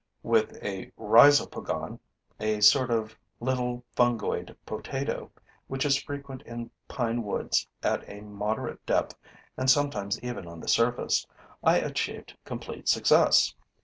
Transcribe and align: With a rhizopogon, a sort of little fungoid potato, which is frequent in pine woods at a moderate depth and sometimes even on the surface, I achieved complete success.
With 0.23 0.57
a 0.63 0.91
rhizopogon, 0.97 1.99
a 2.39 2.59
sort 2.61 2.89
of 2.89 3.15
little 3.39 3.83
fungoid 3.95 4.55
potato, 4.65 5.29
which 5.67 5.85
is 5.85 6.01
frequent 6.01 6.41
in 6.41 6.71
pine 6.87 7.21
woods 7.21 7.67
at 7.83 8.09
a 8.09 8.21
moderate 8.21 8.83
depth 8.87 9.13
and 9.57 9.69
sometimes 9.69 10.19
even 10.23 10.47
on 10.47 10.59
the 10.59 10.67
surface, 10.67 11.27
I 11.63 11.77
achieved 11.77 12.35
complete 12.45 12.87
success. 12.89 13.53